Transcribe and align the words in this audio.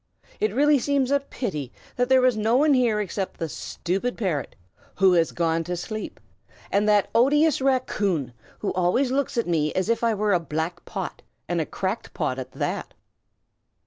It 0.39 0.51
really 0.55 0.79
seems 0.79 1.11
a 1.11 1.19
pity 1.19 1.71
that 1.95 2.09
there 2.09 2.25
is 2.25 2.35
no 2.35 2.55
one 2.55 2.73
here 2.73 2.99
except 2.99 3.37
the 3.37 3.47
stupid 3.47 4.17
parrot, 4.17 4.55
who 4.95 5.13
has 5.13 5.31
gone 5.31 5.63
to 5.65 5.77
sleep, 5.77 6.19
and 6.71 6.89
that 6.89 7.11
odious 7.13 7.61
raccoon, 7.61 8.33
who 8.57 8.73
always 8.73 9.11
looks 9.11 9.37
at 9.37 9.45
me 9.47 9.71
as 9.73 9.89
if 9.89 10.03
I 10.03 10.15
were 10.15 10.33
a 10.33 10.39
black 10.39 10.85
pot, 10.85 11.21
and 11.47 11.61
a 11.61 11.67
cracked 11.67 12.15
pot 12.15 12.39
at 12.39 12.53
that." 12.53 12.95